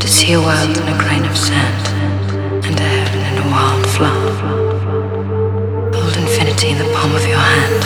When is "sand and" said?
1.36-2.78